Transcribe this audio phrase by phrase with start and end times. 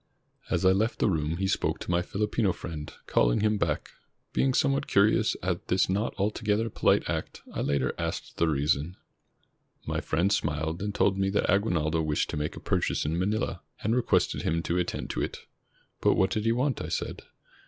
[0.49, 3.91] As I left the room he spoke to my Fihpino friend, calling him back.
[4.33, 8.97] Being somewhat curious at this not alto gether polite act, I later asked the reason.
[9.85, 13.61] My friend smiled, and told me that Aguinaldo wished to make a purchase in Manila,
[13.83, 15.45] and requested him to attend to it.
[16.01, 17.21] "But what did he want?" I said.